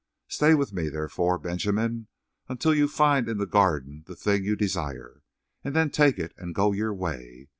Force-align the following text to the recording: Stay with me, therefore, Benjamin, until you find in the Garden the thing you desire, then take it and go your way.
Stay 0.27 0.55
with 0.55 0.73
me, 0.73 0.89
therefore, 0.89 1.37
Benjamin, 1.37 2.07
until 2.49 2.73
you 2.73 2.87
find 2.87 3.29
in 3.29 3.37
the 3.37 3.45
Garden 3.45 4.03
the 4.07 4.15
thing 4.15 4.43
you 4.43 4.55
desire, 4.55 5.21
then 5.61 5.91
take 5.91 6.17
it 6.17 6.33
and 6.37 6.55
go 6.55 6.71
your 6.71 6.91
way. 6.91 7.49